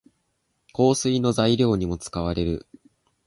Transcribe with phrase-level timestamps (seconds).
[0.73, 2.65] 香水の材料にも使われる。